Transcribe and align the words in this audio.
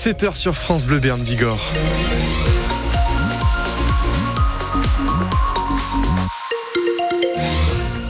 7h 0.00 0.34
sur 0.34 0.56
France 0.56 0.86
Bleu 0.86 0.98
Berne 0.98 1.20
Bigorre. 1.20 1.60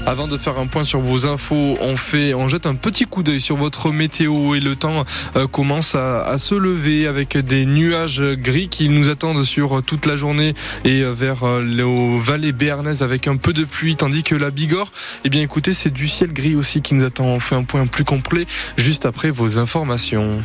Avant 0.07 0.29
de 0.29 0.37
faire 0.37 0.57
un 0.61 0.69
point 0.69 0.85
sur 0.85 1.01
vos 1.01 1.27
infos, 1.27 1.77
on 1.81 1.97
fait, 1.97 2.33
on 2.33 2.47
jette 2.47 2.67
un 2.67 2.77
petit 2.77 3.07
coup 3.07 3.25
d'œil 3.25 3.41
sur 3.41 3.57
votre 3.57 3.91
météo 3.91 4.55
et 4.55 4.61
le 4.61 4.77
temps 4.77 5.05
euh, 5.35 5.49
commence 5.49 5.97
à, 5.97 6.39
se 6.39 6.55
lever 6.55 7.09
avec 7.09 7.37
des 7.37 7.67
nuages 7.67 8.23
gris 8.23 8.69
qui 8.69 8.89
nous 8.89 9.09
attendent 9.09 9.43
sur 9.43 9.83
toute 9.83 10.07
la 10.07 10.15
journée 10.15 10.55
et 10.85 11.03
euh, 11.03 11.13
vers 11.13 11.43
euh, 11.43 11.61
les 11.61 11.83
vallées 12.21 12.53
béarnaises 12.53 13.03
avec 13.03 13.27
un 13.27 13.37
peu 13.37 13.53
de 13.53 13.65
pluie, 13.65 13.97
tandis 13.97 14.23
que 14.23 14.37
la 14.37 14.53
Bigorre, 14.53 14.93
eh 15.25 15.29
bien 15.29 15.43
écoutez, 15.43 15.73
c'est 15.73 15.91
du 15.91 16.07
ciel 16.07 16.33
gris 16.33 16.55
aussi 16.55 16.83
qui 16.83 16.95
nous 16.95 17.05
attend. 17.05 17.25
On 17.25 17.41
fait 17.41 17.57
un 17.57 17.65
point 17.65 17.89
plus 17.89 18.05
complet 18.05 18.47
juste 18.77 19.07
après 19.07 19.31
vos 19.31 19.59
informations. 19.59 20.39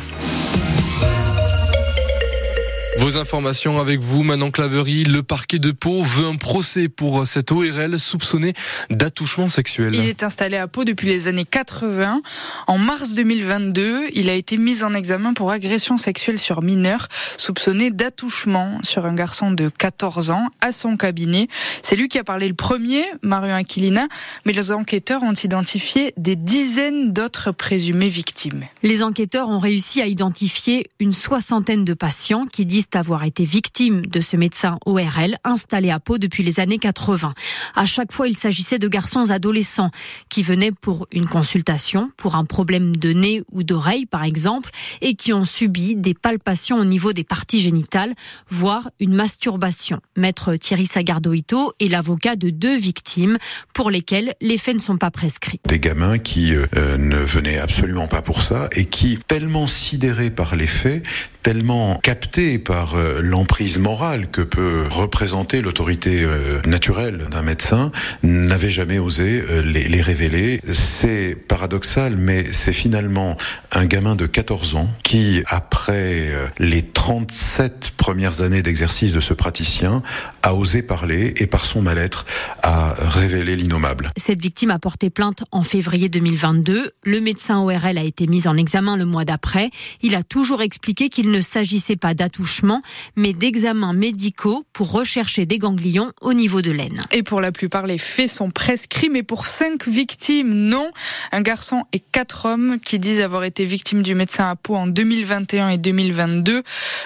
Vos 2.98 3.18
informations 3.18 3.78
avec 3.78 4.00
vous, 4.00 4.22
Manon 4.22 4.50
Claverie. 4.50 5.04
Le 5.04 5.22
parquet 5.22 5.58
de 5.58 5.70
Pau 5.70 6.02
veut 6.02 6.26
un 6.26 6.36
procès 6.36 6.88
pour 6.88 7.26
cet 7.26 7.52
ORL 7.52 7.98
soupçonné 7.98 8.54
d'attouchement 8.90 9.48
sexuel. 9.48 9.94
Il 9.94 10.08
est 10.08 10.22
installé 10.22 10.56
à 10.56 10.66
Pau 10.66 10.84
depuis 10.84 11.06
les 11.06 11.28
années 11.28 11.44
80. 11.44 12.22
En 12.66 12.78
mars 12.78 13.12
2022, 13.12 14.08
il 14.14 14.30
a 14.30 14.34
été 14.34 14.56
mis 14.56 14.82
en 14.82 14.94
examen 14.94 15.34
pour 15.34 15.50
agression 15.50 15.98
sexuelle 15.98 16.38
sur 16.38 16.62
mineur, 16.62 17.08
soupçonné 17.36 17.90
d'attouchement 17.90 18.78
sur 18.82 19.04
un 19.04 19.14
garçon 19.14 19.50
de 19.50 19.68
14 19.68 20.30
ans 20.30 20.48
à 20.62 20.72
son 20.72 20.96
cabinet. 20.96 21.48
C'est 21.82 21.96
lui 21.96 22.08
qui 22.08 22.18
a 22.18 22.24
parlé 22.24 22.48
le 22.48 22.54
premier, 22.54 23.04
Marion 23.22 23.54
Aquilina, 23.54 24.06
mais 24.46 24.52
les 24.52 24.72
enquêteurs 24.72 25.22
ont 25.22 25.34
identifié 25.34 26.14
des 26.16 26.36
dizaines 26.36 27.12
d'autres 27.12 27.52
présumées 27.52 28.08
victimes. 28.08 28.64
Les 28.82 29.02
enquêteurs 29.02 29.48
ont 29.50 29.58
réussi 29.58 30.00
à 30.00 30.06
identifier 30.06 30.88
une 30.98 31.12
soixantaine 31.12 31.84
de 31.84 31.94
patients 31.94 32.46
qui 32.46 32.64
disent 32.64 32.85
avoir 32.94 33.24
été 33.24 33.44
victime 33.44 34.06
de 34.06 34.20
ce 34.20 34.36
médecin 34.36 34.78
ORL 34.86 35.36
installé 35.44 35.90
à 35.90 36.00
Pau 36.00 36.18
depuis 36.18 36.42
les 36.42 36.60
années 36.60 36.78
80. 36.78 37.32
À 37.74 37.84
chaque 37.84 38.12
fois, 38.12 38.28
il 38.28 38.36
s'agissait 38.36 38.78
de 38.78 38.88
garçons 38.88 39.30
adolescents 39.30 39.90
qui 40.28 40.42
venaient 40.42 40.72
pour 40.72 41.06
une 41.12 41.26
consultation, 41.26 42.10
pour 42.16 42.34
un 42.34 42.44
problème 42.44 42.96
de 42.96 43.12
nez 43.12 43.42
ou 43.50 43.62
d'oreille 43.62 44.06
par 44.06 44.24
exemple, 44.24 44.70
et 45.00 45.14
qui 45.14 45.32
ont 45.32 45.44
subi 45.44 45.96
des 45.96 46.14
palpations 46.14 46.76
au 46.76 46.84
niveau 46.84 47.12
des 47.12 47.24
parties 47.24 47.60
génitales, 47.60 48.14
voire 48.48 48.90
une 49.00 49.14
masturbation. 49.14 50.00
Maître 50.16 50.56
Thierry 50.56 50.86
Sagardoito 50.86 51.72
est 51.80 51.88
l'avocat 51.88 52.36
de 52.36 52.50
deux 52.50 52.76
victimes 52.76 53.38
pour 53.74 53.90
lesquelles 53.90 54.34
les 54.40 54.58
faits 54.58 54.74
ne 54.74 54.80
sont 54.80 54.98
pas 54.98 55.10
prescrits. 55.10 55.60
Des 55.66 55.80
gamins 55.80 56.18
qui 56.18 56.54
euh, 56.54 56.96
ne 56.96 57.16
venaient 57.16 57.58
absolument 57.58 58.06
pas 58.08 58.22
pour 58.22 58.42
ça 58.42 58.68
et 58.72 58.84
qui, 58.84 59.18
tellement 59.26 59.66
sidérés 59.66 60.30
par 60.30 60.56
les 60.56 60.66
faits, 60.66 61.02
tellement 61.46 62.00
captés 62.02 62.58
par 62.58 62.96
euh, 62.96 63.20
l'emprise 63.22 63.78
morale 63.78 64.28
que 64.32 64.40
peut 64.40 64.88
représenter 64.90 65.62
l'autorité 65.62 66.24
euh, 66.24 66.60
naturelle 66.66 67.28
d'un 67.30 67.42
médecin, 67.42 67.92
n'avait 68.24 68.72
jamais 68.72 68.98
osé 68.98 69.44
euh, 69.48 69.62
les, 69.62 69.86
les 69.86 70.02
révéler. 70.02 70.60
C'est 70.72 71.36
paradoxal, 71.46 72.16
mais 72.16 72.46
c'est 72.50 72.72
finalement 72.72 73.36
un 73.70 73.86
gamin 73.86 74.16
de 74.16 74.26
14 74.26 74.74
ans 74.74 74.88
qui, 75.04 75.44
après 75.46 76.30
les 76.58 76.82
37 76.82 77.92
premières 77.96 78.42
années 78.42 78.62
d'exercice 78.62 79.12
de 79.12 79.20
ce 79.20 79.32
praticien, 79.32 80.02
a 80.42 80.52
osé 80.52 80.82
parler 80.82 81.32
et 81.36 81.46
par 81.46 81.64
son 81.64 81.80
mal-être 81.80 82.26
a 82.64 82.94
révélé 82.98 83.54
l'innommable. 83.54 84.10
Cette 84.16 84.42
victime 84.42 84.72
a 84.72 84.80
porté 84.80 85.10
plainte 85.10 85.44
en 85.52 85.62
février 85.62 86.08
2022. 86.08 86.90
Le 87.04 87.20
médecin 87.20 87.60
ORL 87.60 87.98
a 87.98 88.02
été 88.02 88.26
mis 88.26 88.48
en 88.48 88.56
examen 88.56 88.96
le 88.96 89.04
mois 89.04 89.24
d'après. 89.24 89.70
Il 90.02 90.16
a 90.16 90.24
toujours 90.24 90.62
expliqué 90.62 91.08
qu'il 91.08 91.30
ne 91.30 91.35
s'agissait 91.40 91.96
pas 91.96 92.14
d'attouchement, 92.14 92.82
mais 93.16 93.32
d'examens 93.32 93.92
médicaux 93.92 94.64
pour 94.72 94.90
rechercher 94.90 95.46
des 95.46 95.58
ganglions 95.58 96.12
au 96.20 96.32
niveau 96.32 96.62
de 96.62 96.70
l'aine. 96.70 97.00
Et 97.12 97.22
pour 97.22 97.40
la 97.40 97.52
plupart, 97.52 97.86
les 97.86 97.98
faits 97.98 98.30
sont 98.30 98.50
prescrits, 98.50 99.10
mais 99.10 99.22
pour 99.22 99.46
cinq 99.46 99.86
victimes, 99.86 100.52
non. 100.52 100.90
Un 101.32 101.42
garçon 101.42 101.84
et 101.92 102.00
quatre 102.00 102.46
hommes 102.46 102.78
qui 102.80 102.98
disent 102.98 103.20
avoir 103.20 103.44
été 103.44 103.64
victimes 103.64 104.02
du 104.02 104.14
médecin 104.14 104.48
à 104.48 104.56
Pau 104.56 104.74
en 104.76 104.86
2021 104.86 105.70
et 105.70 105.78
2022. 105.78 106.62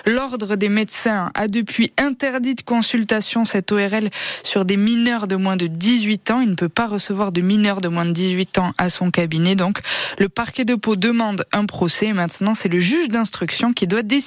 L'ordre 0.07 0.57
des 0.57 0.69
médecins 0.69 1.31
a 1.35 1.49
depuis 1.49 1.93
interdit 1.99 2.55
de 2.55 2.63
consultation 2.63 3.45
cette 3.45 3.73
ORL 3.73 4.11
sur 4.43 4.65
des 4.65 4.77
mineurs 4.77 5.27
de 5.27 5.37
moins 5.37 5.57
de 5.57 5.67
18 5.67 6.31
ans. 6.31 6.41
Il 6.41 6.51
ne 6.51 6.55
peut 6.55 6.69
pas 6.69 6.87
recevoir 6.87 7.33
de 7.33 7.41
mineurs 7.41 7.81
de 7.81 7.89
moins 7.89 8.07
de 8.07 8.13
18 8.13 8.59
ans 8.59 8.73
à 8.79 8.91
son 8.91 9.11
cabinet. 9.11 9.55
Donc, 9.55 9.81
le 10.19 10.29
parquet 10.29 10.65
de 10.65 10.75
Pau 10.75 10.97
demande 10.97 11.45
un 11.53 11.67
procès. 11.67 12.13
Maintenant, 12.13 12.55
c'est 12.55 12.69
le 12.69 12.81
juge 12.81 13.09
d'instruction 13.09 13.73
qui 13.73 13.87
doit 13.87 14.03
décider 14.03 14.20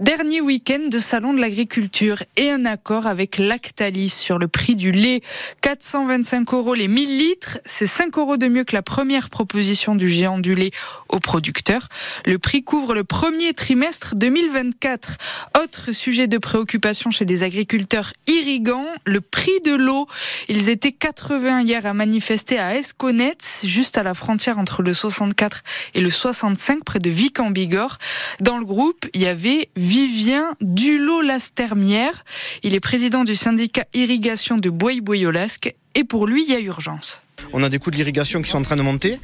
Dernier 0.00 0.42
week-end 0.42 0.88
de 0.90 0.98
salon 0.98 1.32
de 1.32 1.40
l'agriculture 1.40 2.22
et 2.36 2.50
un 2.50 2.66
accord 2.66 3.06
avec 3.06 3.38
Lactalis 3.38 4.10
sur 4.10 4.38
le 4.38 4.48
prix 4.48 4.76
du 4.76 4.92
lait. 4.92 5.22
425 5.62 6.52
euros 6.52 6.74
les 6.74 6.88
1000 6.88 7.16
litres, 7.16 7.58
c'est 7.64 7.86
5 7.86 8.18
euros 8.18 8.36
de 8.36 8.48
mieux 8.48 8.64
que 8.64 8.74
la 8.74 8.82
première 8.82 9.30
proposition 9.30 9.94
du 9.94 10.10
géant 10.10 10.38
du 10.38 10.54
lait 10.54 10.72
aux 11.08 11.20
producteurs. 11.20 11.88
Le 12.26 12.38
prix 12.38 12.64
couvre 12.64 12.94
le 12.94 13.04
premier 13.04 13.54
trimestre 13.54 14.14
2024. 14.14 15.16
Autre 15.62 15.92
sujet 15.92 16.26
de 16.26 16.36
préoccupation 16.36 17.10
chez 17.10 17.24
les 17.24 17.44
agriculteurs 17.44 18.12
irrigants, 18.26 18.88
le 19.06 19.22
prix 19.22 19.60
de 19.64 19.74
l'eau. 19.74 20.06
Ils 20.48 20.68
étaient 20.68 20.92
80 20.92 21.62
hier 21.62 21.86
à 21.86 21.94
manifester 21.94 22.58
à 22.58 22.76
Esconnet, 22.76 23.38
juste 23.64 23.96
à 23.96 24.02
la 24.02 24.12
frontière 24.12 24.58
entre 24.58 24.82
le 24.82 24.92
64 24.92 25.62
et 25.94 26.02
le 26.02 26.10
65, 26.10 26.84
près 26.84 26.98
de 26.98 27.08
Vic 27.08 27.40
en 27.40 27.50
Bigorre. 27.50 27.96
Dans 28.40 28.58
le 28.58 28.66
groupe 28.66 28.81
il 29.14 29.20
y 29.20 29.26
avait 29.26 29.68
Vivien 29.76 30.54
Dulot-Lastermière. 30.60 32.24
Il 32.62 32.74
est 32.74 32.80
président 32.80 33.24
du 33.24 33.36
syndicat 33.36 33.84
irrigation 33.94 34.56
de 34.56 34.70
Bois-Boyolasque 34.70 35.74
et 35.94 36.04
pour 36.04 36.26
lui, 36.26 36.44
il 36.44 36.50
y 36.50 36.56
a 36.56 36.60
urgence. 36.60 37.22
On 37.52 37.62
a 37.62 37.68
des 37.68 37.78
coûts 37.78 37.90
de 37.90 37.96
l'irrigation 37.96 38.40
qui 38.40 38.50
sont 38.50 38.58
en 38.58 38.62
train 38.62 38.76
de 38.76 38.82
monter 38.82 39.18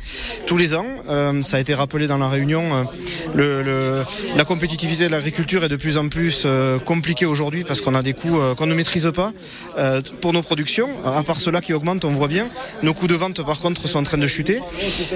tous 0.47 0.57
les 0.57 0.75
ans. 0.75 0.87
Euh, 1.09 1.43
ça 1.43 1.57
a 1.57 1.61
été 1.61 1.75
rappelé 1.75 2.07
dans 2.07 2.19
la 2.19 2.29
réunion. 2.29 2.87
Euh, 3.37 4.05
la 4.37 4.45
compétitivité 4.45 5.07
de 5.07 5.13
l'agriculture 5.13 5.65
est 5.65 5.69
de 5.69 5.77
plus 5.77 5.97
en 5.97 6.09
plus 6.09 6.43
euh, 6.45 6.79
compliquée 6.79 7.27
aujourd'hui 7.27 7.65
parce 7.65 7.81
qu'on 7.81 7.95
a 7.95 8.03
des 8.03 8.13
coûts 8.13 8.39
qu'on 8.57 8.67
ne 8.67 8.75
maîtrise 8.75 9.11
pas 9.15 9.33
pour 10.21 10.33
nos 10.33 10.43
productions. 10.43 10.91
À 11.05 11.23
part 11.23 11.41
cela 11.41 11.61
qui 11.61 11.73
augmentent, 11.73 12.05
on 12.05 12.13
voit 12.13 12.29
bien. 12.29 12.49
Nos 12.83 12.95
coûts 12.95 13.07
de 13.07 13.15
vente, 13.15 13.45
par 13.45 13.61
contre, 13.61 13.89
sont 13.89 13.99
en 13.99 14.03
train 14.03 14.19
de 14.19 14.27
chuter. 14.27 14.61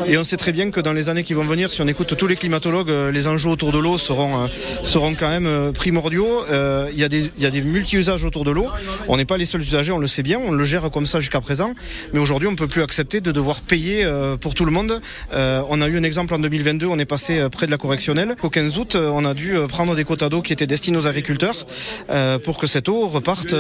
Et 0.06 0.16
on 0.16 0.24
sait 0.24 0.36
très 0.36 0.52
bien 0.52 0.70
que 0.70 0.80
dans 0.80 0.92
les 0.92 1.08
années 1.08 1.22
qui 1.22 1.34
vont 1.34 1.42
venir, 1.42 1.70
si 1.72 1.82
on 1.82 1.88
écoute 1.88 2.16
tous 2.16 2.26
les 2.26 2.36
climatologues, 2.36 2.90
les 3.12 3.26
enjeux 3.28 3.50
autour 3.50 3.72
de 3.72 3.78
l'eau 3.78 3.98
seront, 3.98 4.48
seront 4.82 5.14
quand 5.14 5.28
même 5.28 5.72
primordiaux. 5.72 6.44
Il 6.92 6.98
y 6.98 7.04
a 7.04 7.08
des, 7.08 7.30
il 7.36 7.42
y 7.42 7.46
a 7.46 7.50
des 7.50 7.62
multi-usages 7.62 8.24
autour 8.24 8.44
de 8.44 8.50
l'eau. 8.50 8.68
On 9.08 9.16
n'est 9.16 9.24
pas 9.24 9.36
les 9.36 9.46
seuls 9.46 9.62
usagers, 9.62 9.92
on 9.92 9.98
le 9.98 10.06
sait 10.06 10.22
bien. 10.22 10.38
On 10.38 10.52
le 10.52 10.64
gère 10.64 10.90
comme 10.90 11.06
ça 11.06 11.20
jusqu'à 11.20 11.40
présent. 11.40 11.74
Mais 12.12 12.20
aujourd'hui, 12.20 12.48
on 12.48 12.56
peut 12.56 12.68
plus 12.68 12.82
de 13.04 13.32
devoir 13.32 13.60
payer 13.60 14.04
euh, 14.04 14.36
pour 14.36 14.54
tout 14.54 14.64
le 14.64 14.70
monde. 14.70 15.00
Euh, 15.32 15.62
on 15.68 15.80
a 15.80 15.88
eu 15.88 15.98
un 15.98 16.02
exemple 16.02 16.34
en 16.34 16.38
2022, 16.38 16.86
on 16.86 16.98
est 16.98 17.04
passé 17.04 17.38
euh, 17.38 17.48
près 17.48 17.66
de 17.66 17.70
la 17.70 17.78
correctionnelle. 17.78 18.36
Au 18.42 18.50
15 18.50 18.78
août, 18.78 18.96
on 18.96 19.24
a 19.24 19.34
dû 19.34 19.56
prendre 19.68 19.94
des 19.94 20.04
quotas 20.04 20.28
d'eau 20.28 20.42
qui 20.42 20.52
étaient 20.52 20.66
destinés 20.66 20.96
aux 20.96 21.06
agriculteurs 21.06 21.66
pour 22.44 22.58
que 22.58 22.66
cette 22.66 22.88
eau 22.88 23.06
reparte 23.08 23.54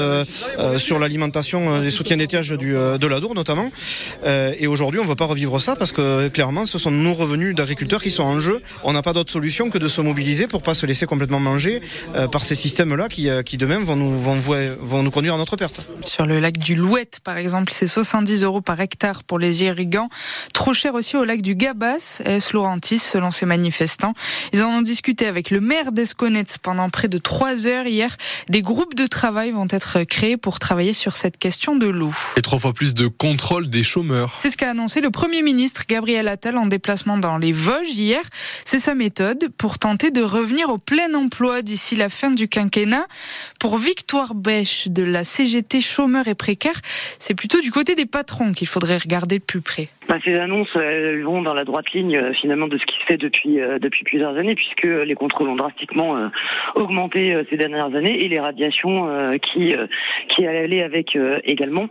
sur 0.76 0.98
l'alimentation 0.98 1.80
des 1.80 1.90
soutiens 1.90 2.16
d'étiage 2.16 2.50
de 2.50 3.06
la 3.06 3.20
Dour 3.20 3.34
notamment. 3.34 3.70
Et 4.24 4.66
aujourd'hui, 4.66 5.00
on 5.00 5.04
ne 5.04 5.08
veut 5.08 5.16
pas 5.16 5.26
revivre 5.26 5.60
ça 5.60 5.76
parce 5.76 5.92
que 5.92 6.28
clairement, 6.28 6.66
ce 6.66 6.78
sont 6.78 6.90
nos 6.90 7.14
revenus 7.14 7.54
d'agriculteurs 7.54 8.02
qui 8.02 8.10
sont 8.10 8.24
en 8.24 8.40
jeu. 8.40 8.62
On 8.84 8.92
n'a 8.92 9.02
pas 9.02 9.12
d'autre 9.12 9.30
solution 9.30 9.70
que 9.70 9.78
de 9.78 9.88
se 9.88 10.00
mobiliser 10.00 10.46
pour 10.46 10.62
pas 10.62 10.74
se 10.74 10.86
laisser 10.86 11.06
complètement 11.06 11.40
manger 11.40 11.80
par 12.30 12.42
ces 12.44 12.54
systèmes-là 12.54 13.08
qui, 13.08 13.28
qui 13.44 13.56
de 13.56 13.66
même 13.66 13.84
vont 13.84 13.96
nous, 13.96 14.18
vont, 14.18 14.36
vont 14.80 15.02
nous 15.02 15.10
conduire 15.10 15.34
à 15.34 15.38
notre 15.38 15.56
perte. 15.56 15.80
Sur 16.02 16.26
le 16.26 16.40
lac 16.40 16.58
du 16.58 16.74
Louette, 16.74 17.20
par 17.24 17.36
exemple, 17.36 17.72
c'est 17.72 17.86
70 17.86 18.42
euros 18.42 18.60
par 18.60 18.80
hectare 18.80 19.24
pour 19.24 19.31
les 19.38 19.62
irrigants. 19.62 20.08
Trop 20.52 20.74
cher 20.74 20.94
aussi 20.94 21.16
au 21.16 21.24
lac 21.24 21.42
du 21.42 21.54
Gabas, 21.54 22.22
S. 22.24 22.52
Laurentis, 22.52 22.98
selon 22.98 23.30
ces 23.30 23.46
manifestants. 23.46 24.14
Ils 24.52 24.62
en 24.62 24.68
ont 24.68 24.82
discuté 24.82 25.26
avec 25.26 25.50
le 25.50 25.60
maire 25.60 25.92
d'Esconetz 25.92 26.58
pendant 26.58 26.90
près 26.90 27.08
de 27.08 27.18
trois 27.18 27.66
heures 27.66 27.86
hier. 27.86 28.16
Des 28.48 28.62
groupes 28.62 28.94
de 28.94 29.06
travail 29.06 29.52
vont 29.52 29.66
être 29.70 30.02
créés 30.04 30.36
pour 30.36 30.58
travailler 30.58 30.92
sur 30.92 31.16
cette 31.16 31.38
question 31.38 31.76
de 31.76 31.86
l'eau. 31.86 32.12
Et 32.36 32.42
trois 32.42 32.58
fois 32.58 32.72
plus 32.72 32.94
de 32.94 33.06
contrôle 33.06 33.68
des 33.68 33.82
chômeurs. 33.82 34.38
C'est 34.40 34.50
ce 34.50 34.56
qu'a 34.56 34.70
annoncé 34.70 35.00
le 35.00 35.10
Premier 35.10 35.42
ministre 35.42 35.84
Gabriel 35.88 36.28
Attal 36.28 36.56
en 36.56 36.66
déplacement 36.66 37.16
dans 37.16 37.38
les 37.38 37.52
Vosges 37.52 37.88
hier. 37.88 38.22
C'est 38.64 38.78
sa 38.78 38.94
méthode 38.94 39.48
pour 39.56 39.78
tenter 39.78 40.10
de 40.10 40.22
revenir 40.22 40.68
au 40.70 40.78
plein 40.78 41.14
emploi 41.14 41.62
d'ici 41.62 41.96
la 41.96 42.08
fin 42.08 42.30
du 42.30 42.48
quinquennat. 42.48 43.06
Pour 43.58 43.78
Victoire 43.78 44.34
Bêche 44.34 44.88
de 44.88 45.02
la 45.02 45.24
CGT 45.24 45.80
chômeurs 45.80 46.28
et 46.28 46.34
précaires, 46.34 46.80
c'est 47.18 47.34
plutôt 47.34 47.60
du 47.60 47.70
côté 47.70 47.94
des 47.94 48.06
patrons 48.06 48.52
qu'il 48.52 48.66
faudrait 48.66 48.98
regarder 48.98 49.21
de 49.26 49.38
plus 49.38 49.60
près. 49.60 49.88
Ces 50.20 50.36
annonces 50.36 50.76
vont 51.22 51.42
dans 51.42 51.54
la 51.54 51.64
droite 51.64 51.92
ligne 51.92 52.16
euh, 52.16 52.32
finalement 52.32 52.68
de 52.68 52.78
ce 52.78 52.84
qui 52.84 52.98
se 52.98 53.04
fait 53.04 53.16
depuis 53.16 53.60
euh, 53.60 53.78
depuis 53.78 54.04
plusieurs 54.04 54.36
années 54.36 54.54
puisque 54.54 54.84
les 54.84 55.14
contrôles 55.14 55.48
ont 55.48 55.56
drastiquement 55.56 56.16
euh, 56.16 56.28
augmenté 56.74 57.42
ces 57.48 57.56
dernières 57.56 57.94
années 57.94 58.24
et 58.24 58.28
les 58.28 58.40
radiations 58.40 59.38
qui 59.38 59.74
qui 60.28 60.46
allaient 60.46 60.82
avec 60.82 61.16
également. 61.44 61.88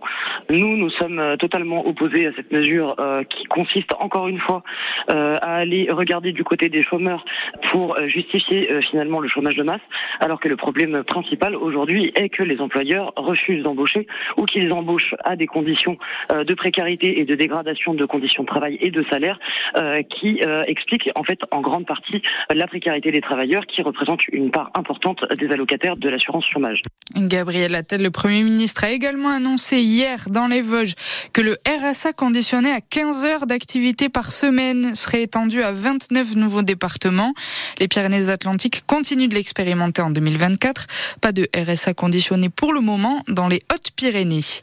Nous 0.50 0.78
nous 0.78 0.90
sommes 0.90 1.36
totalement 1.38 1.86
opposés 1.86 2.28
à 2.28 2.32
cette 2.34 2.52
mesure 2.52 2.96
qui 3.30 3.46
consiste 3.46 3.94
encore 4.00 4.28
une 4.28 4.40
fois 4.40 4.64
à 5.08 5.56
aller 5.56 5.88
regarder 5.92 6.32
du 6.32 6.44
côté 6.44 6.70
des 6.70 6.84
chômeurs 6.84 7.26
pour 7.72 7.98
justifier 8.08 8.82
finalement 8.82 9.20
le 9.20 9.28
chômage 9.28 9.56
de 9.56 9.64
masse 9.64 9.82
alors 10.20 10.40
que 10.40 10.50
le 10.50 10.58
problème 10.58 11.04
principal 11.04 11.56
aujourd'hui 11.56 12.12
est 12.16 12.30
que 12.30 12.44
les 12.44 12.60
employeurs 12.62 13.14
refusent 13.16 13.64
d'embaucher 13.64 14.08
ou 14.38 14.46
qu'ils 14.46 14.72
embauchent 14.74 15.16
à 15.24 15.36
des 15.36 15.48
conditions 15.48 15.98
de 16.30 16.54
précarité 16.54 17.20
et 17.20 17.26
de 17.26 17.36
dégradation 17.36 17.94
de 17.94 18.06
conditions 18.12 18.44
de 18.44 18.48
travail 18.48 18.78
et 18.82 18.92
de 18.92 19.04
salaire 19.10 19.40
euh, 19.78 20.04
qui 20.04 20.42
euh, 20.44 20.64
explique 20.68 21.10
en 21.16 21.24
fait 21.24 21.40
en 21.52 21.62
grande 21.62 21.86
partie 21.86 22.22
la 22.54 22.68
précarité 22.68 23.12
des 23.12 23.22
travailleurs 23.22 23.66
qui 23.66 23.82
représente 23.82 24.28
une 24.28 24.52
part 24.52 24.70
importante 24.76 25.24
des 25.40 25.50
allocataires 25.50 25.96
de 25.96 26.10
l'assurance 26.10 26.46
chômage. 26.46 26.82
Gabriel 27.16 27.74
Attal, 27.76 28.02
le 28.02 28.12
Premier 28.12 28.44
ministre, 28.44 28.84
a 28.84 28.92
également 28.92 29.30
annoncé 29.30 29.80
hier 29.80 30.26
dans 30.30 30.48
les 30.48 30.62
Vosges 30.62 30.96
que 31.34 31.42
le 31.42 31.56
RSA 31.68 32.14
conditionné 32.14 32.72
à 32.72 32.82
15 32.82 33.24
heures 33.26 33.46
d'activité 33.48 34.10
par 34.10 34.32
semaine 34.32 34.96
serait 34.96 35.24
étendu 35.24 35.64
à 35.64 35.72
29 35.72 36.36
nouveaux 36.36 36.62
départements. 36.64 37.34
Les 37.80 37.88
Pyrénées-Atlantiques 37.88 38.84
continuent 38.86 39.30
de 39.30 39.36
l'expérimenter 39.36 40.02
en 40.02 40.10
2024. 40.10 40.88
Pas 41.22 41.32
de 41.32 41.48
RSA 41.56 41.94
conditionné 41.94 42.50
pour 42.50 42.74
le 42.74 42.82
moment 42.82 43.22
dans 43.28 43.48
les 43.48 43.62
Hautes-Pyrénées. 43.74 44.62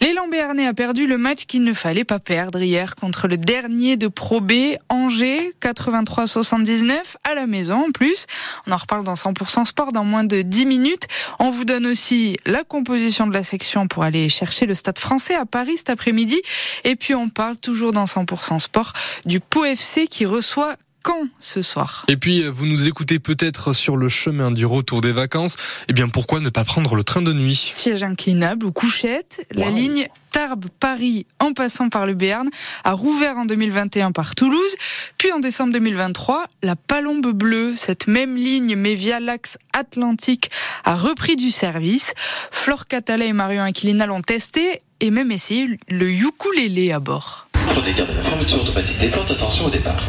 L'élan 0.00 0.28
Béarnais 0.28 0.66
a 0.66 0.74
perdu 0.74 1.06
le 1.06 1.18
match 1.18 1.44
qu'il 1.44 1.62
ne 1.64 1.72
fallait 1.72 2.04
pas 2.04 2.18
perdre 2.18 2.60
hier 2.60 2.94
contre 2.94 3.28
le 3.28 3.36
dernier 3.36 3.96
de 3.96 4.08
Pro 4.08 4.40
B, 4.40 4.52
Angers, 4.88 5.54
83-79 5.62 6.94
à 7.24 7.34
la 7.34 7.46
maison 7.46 7.86
en 7.86 7.90
plus. 7.90 8.26
On 8.66 8.72
en 8.72 8.76
reparle 8.76 9.04
dans 9.04 9.14
100% 9.14 9.64
Sport 9.64 9.92
dans 9.92 10.04
moins 10.04 10.24
de 10.24 10.42
10 10.42 10.66
minutes. 10.66 11.06
On 11.38 11.50
vous 11.50 11.64
donne 11.64 11.86
aussi 11.86 12.36
la 12.44 12.64
composition 12.64 13.26
de 13.26 13.32
la 13.32 13.42
section 13.42 13.86
pour 13.86 14.02
aller 14.02 14.28
chercher 14.28 14.66
le 14.66 14.74
stade 14.74 14.98
français 14.98 15.34
à 15.34 15.46
Paris 15.46 15.76
cet 15.76 15.90
après-midi. 15.90 16.40
Et 16.84 16.96
puis 16.96 17.14
on 17.14 17.28
parle 17.28 17.56
toujours 17.56 17.92
dans 17.92 18.04
100% 18.04 18.58
Sport 18.58 18.92
du 19.24 19.40
Pau 19.40 19.64
FC 19.64 20.06
qui 20.06 20.26
reçoit 20.26 20.76
quand 21.04 21.28
ce 21.38 21.62
soir? 21.62 22.04
Et 22.08 22.16
puis, 22.16 22.44
vous 22.48 22.66
nous 22.66 22.88
écoutez 22.88 23.18
peut-être 23.18 23.72
sur 23.72 23.96
le 23.96 24.08
chemin 24.08 24.50
du 24.50 24.66
retour 24.66 25.02
des 25.02 25.12
vacances. 25.12 25.56
Eh 25.88 25.92
bien, 25.92 26.08
pourquoi 26.08 26.40
ne 26.40 26.48
pas 26.48 26.64
prendre 26.64 26.96
le 26.96 27.04
train 27.04 27.22
de 27.22 27.32
nuit? 27.32 27.70
Siège 27.72 28.02
inclinable 28.02 28.66
ou 28.66 28.72
couchette, 28.72 29.46
la 29.52 29.70
ligne 29.70 30.08
Tarbes-Paris 30.34 31.26
en 31.38 31.52
passant 31.52 31.90
par 31.90 32.06
le 32.06 32.14
Béarn 32.14 32.48
a 32.82 32.92
rouvert 32.92 33.36
en 33.36 33.44
2021 33.44 34.10
par 34.10 34.34
Toulouse. 34.34 34.74
Puis 35.16 35.30
en 35.30 35.38
décembre 35.38 35.72
2023, 35.74 36.46
la 36.64 36.74
Palombe 36.74 37.32
Bleue, 37.32 37.74
cette 37.76 38.08
même 38.08 38.34
ligne 38.34 38.74
mais 38.74 38.96
via 38.96 39.20
l'axe 39.20 39.58
Atlantique, 39.72 40.50
a 40.84 40.96
repris 40.96 41.36
du 41.36 41.52
service. 41.52 42.14
Flore 42.50 42.86
Catala 42.86 43.26
et 43.26 43.32
Marion 43.32 43.62
Aquilina 43.62 44.06
l'ont 44.06 44.22
testé 44.22 44.82
et 44.98 45.10
même 45.10 45.30
essayé 45.30 45.78
le 45.88 46.10
ukulélé 46.10 46.90
à 46.90 46.98
bord. 46.98 47.46
À 47.54 47.74
la 47.74 48.22
fermeture 48.22 48.62
automatique 48.62 48.98
des 48.98 49.08
portes, 49.08 49.30
attention 49.30 49.66
au 49.66 49.70
départ. 49.70 50.02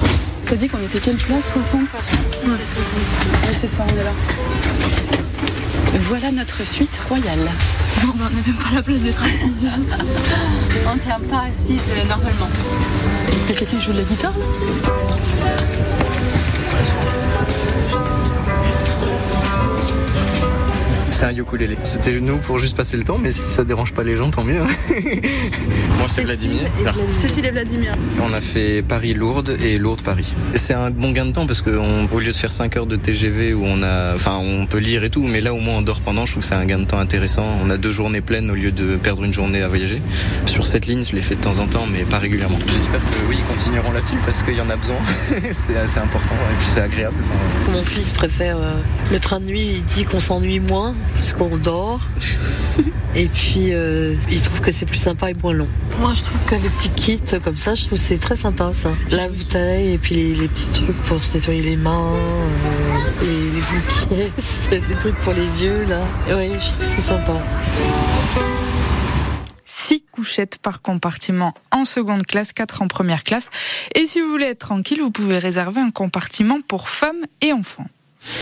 T'as 0.46 0.56
dit 0.56 0.68
qu'on 0.70 0.80
était 0.80 1.00
quelle 1.00 1.16
place 1.16 1.52
60 1.54 1.90
66 1.90 2.46
ouais. 2.46 2.58
66. 2.58 3.48
Oui, 3.48 3.54
c'est 3.54 3.68
ça, 3.68 3.84
on 3.84 4.00
est 4.00 4.04
là. 4.04 4.12
Voilà 6.02 6.32
notre 6.32 6.64
suite 6.66 7.00
royale. 7.10 7.50
Bon, 8.04 8.14
ben, 8.16 8.26
on 8.32 8.36
n'a 8.36 8.42
même 8.46 8.64
pas 8.64 8.76
la 8.76 8.84
place 8.84 9.02
d'être 9.02 9.24
assise. 9.24 9.68
on 10.88 10.96
ne 10.96 11.00
tient 11.00 11.20
pas 11.32 11.46
assise 11.50 11.82
euh, 11.90 12.08
normalement. 12.08 12.50
Il 13.32 13.54
y 13.54 13.56
a 13.56 13.58
quelqu'un 13.58 13.78
qui 13.78 13.82
joue 13.82 13.94
de 13.94 14.00
la 14.00 14.04
guitare 14.04 14.34
c'est 21.25 21.31
un 21.31 21.42
ukulélé. 21.42 21.77
C'était 21.83 22.19
nous 22.19 22.38
pour 22.38 22.60
juste 22.60 22.77
passer 22.77 22.98
le 22.98 23.04
temps, 23.04 23.18
mais 23.18 23.31
si 23.31 23.50
ça 23.50 23.63
dérange 23.63 23.94
pas 23.94 24.04
les 24.04 24.16
gens, 24.16 24.30
tant 24.30 24.44
mieux. 24.44 24.60
Moi, 25.98 26.07
c'est 26.07 26.24
Vladimir. 26.24 26.62
Cécile 27.12 27.45
et 27.45 27.51
Vladimir. 27.51 27.94
On 28.22 28.33
a 28.33 28.42
fait 28.42 28.83
Paris-Lourdes 28.83 29.57
et 29.63 29.77
Lourdes-Paris. 29.77 30.36
C'est 30.54 30.74
un 30.74 30.92
bon 30.92 31.12
gain 31.12 31.25
de 31.25 31.31
temps 31.31 31.48
parce 31.48 31.62
qu'au 31.62 32.19
lieu 32.19 32.31
de 32.31 32.38
faire 32.38 32.51
5 32.51 32.77
heures 32.77 32.86
de 32.86 32.95
TGV 32.95 33.54
où 33.54 33.63
on 33.66 33.81
a, 33.81 34.13
enfin, 34.13 34.38
on 34.39 34.68
peut 34.68 34.77
lire 34.77 35.04
et 35.04 35.10
tout, 35.10 35.24
mais 35.24 35.42
là 35.42 35.54
au 35.54 35.60
moins 35.60 35.77
on 35.77 35.81
dort 35.81 36.01
pendant. 36.01 36.25
Je 36.25 36.33
trouve 36.33 36.44
que 36.44 36.50
c'est 36.50 36.56
un 36.56 36.66
gain 36.66 36.80
de 36.80 36.86
temps 36.86 37.00
intéressant. 37.00 37.45
On 37.63 37.69
a 37.69 37.77
deux 37.77 37.92
journées 37.92 38.22
pleines 38.22 38.51
au 38.51 38.56
lieu 38.56 38.72
de 38.72 38.95
perdre 38.98 39.24
une 39.24 39.33
journée 39.33 39.62
à 39.62 39.68
voyager. 39.68 40.01
Sur 40.45 40.66
cette 40.68 40.86
ligne, 40.86 41.04
je 41.04 41.16
l'ai 41.16 41.22
fait 41.22 41.36
de 41.36 41.42
temps 41.42 41.57
en 41.57 41.68
temps, 41.68 41.86
mais 41.92 42.04
pas 42.04 42.19
régulièrement. 42.19 42.60
J'espère 42.68 43.01
que 43.01 43.30
oui, 43.30 43.38
ils 43.39 43.45
continueront 43.45 43.92
là-dessus 43.92 44.18
parce 44.25 44.44
qu'il 44.44 44.56
y 44.56 44.62
en 44.62 44.69
a 44.69 44.75
besoin. 44.75 44.98
c'est 45.51 45.77
assez 45.77 46.00
important 46.00 46.36
et 46.36 46.56
puis 46.57 46.68
c'est 46.69 46.81
agréable. 46.81 47.18
Mon 47.72 47.83
fils 47.83 48.12
préfère 48.12 48.57
euh, 48.57 48.75
le 49.12 49.19
train 49.19 49.39
de 49.39 49.45
nuit. 49.45 49.77
Il 49.77 49.83
dit 49.86 50.06
qu'on 50.06 50.19
s'ennuie 50.19 50.60
moins 50.60 50.94
puisqu'on 51.16 51.58
dort. 51.58 52.02
et 53.16 53.28
puis, 53.28 53.74
euh, 53.74 54.16
il 54.30 54.42
trouve 54.42 54.62
que 54.62 54.72
c'est 54.72 54.86
plus 54.86 55.00
sympa 55.00 55.32
et 55.32 55.34
moins 55.34 55.54
long. 55.54 55.68
Moi, 56.00 56.14
je 56.14 56.22
trouve 56.24 56.40
que 56.46 56.56
les 56.56 56.70
petits 56.70 56.90
kits 56.90 57.40
comme 57.44 57.58
ça, 57.58 57.76
je 57.76 57.86
trouve 57.86 57.98
c'est 57.98 58.18
très 58.18 58.36
sympa 58.36 58.74
ça. 58.74 58.90
La 59.12 59.28
bouteille 59.30 59.94
et 59.94 59.98
puis 59.98 60.36
les, 60.36 60.48
petits 60.48 60.84
trucs 60.84 61.02
pour 61.04 61.24
se 61.24 61.38
nettoyer 61.38 61.62
les 61.62 61.78
mains, 61.78 62.14
euh, 62.14 63.24
et 63.24 63.52
les 63.56 63.62
bouquets, 63.62 64.82
des 64.88 64.96
trucs 64.96 65.16
pour 65.16 65.34
les 65.34 65.64
yeux 65.64 65.86
là. 65.86 66.02
Oui, 66.30 66.52
je 66.54 66.68
trouve 66.68 66.80
que 66.80 66.86
c'est 66.86 67.02
sympa. 67.02 67.42
Six 69.66 70.04
couchettes 70.12 70.58
par 70.58 70.82
compartiment 70.82 71.54
en 71.72 71.86
seconde 71.86 72.26
classe, 72.26 72.54
quatre 72.54 72.82
en 72.82 72.88
première 72.88 73.24
classe. 73.24 73.50
Et 73.94 74.06
si 74.08 74.22
vous 74.22 74.30
voulez 74.30 74.46
être 74.46 74.60
tranquille, 74.60 75.02
vous 75.02 75.12
pouvez 75.12 75.38
réserver 75.38 75.82
un 75.82 75.92
compartiment 75.92 76.60
pour 76.68 76.90
femmes 76.90 77.26
et 77.42 77.52
enfants. 77.52 77.88